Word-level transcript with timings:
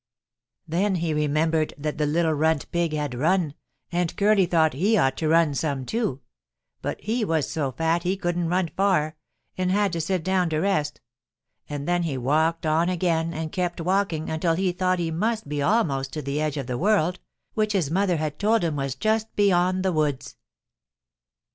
]"Then 0.67 0.95
he 0.95 1.13
remembered 1.13 1.75
that 1.77 1.99
the 1.99 2.07
little 2.07 2.33
runt 2.33 2.71
pig 2.71 2.91
had 2.91 3.13
run, 3.13 3.53
and 3.91 4.17
Curly 4.17 4.47
thought 4.47 4.73
he 4.73 4.97
ought 4.97 5.15
to 5.17 5.27
run 5.27 5.53
some, 5.53 5.85
too, 5.85 6.21
but 6.81 6.99
he 7.01 7.23
was 7.23 7.47
so 7.47 7.71
fat 7.73 8.01
he 8.01 8.17
couldn't 8.17 8.47
run 8.49 8.71
far, 8.75 9.15
and 9.59 9.69
had 9.71 9.93
to 9.93 10.01
sit 10.01 10.23
down 10.23 10.49
to 10.49 10.57
rest, 10.59 11.01
and 11.69 11.87
then 11.87 12.01
he 12.01 12.17
walked 12.17 12.65
on 12.65 12.89
again 12.89 13.31
and 13.31 13.51
kept 13.51 13.79
walking 13.79 14.27
until 14.31 14.55
he 14.55 14.71
thought 14.71 14.97
he 14.97 15.11
must 15.11 15.47
be 15.47 15.61
almost 15.61 16.11
to 16.13 16.23
the 16.23 16.41
edge 16.41 16.57
of 16.57 16.65
the 16.65 16.79
world, 16.79 17.19
which 17.53 17.73
his 17.73 17.91
mother 17.91 18.17
had 18.17 18.39
told 18.39 18.63
him 18.63 18.75
was 18.75 18.95
just 18.95 19.27
beyond 19.35 19.83
the 19.85 19.93
woods. 19.93 20.35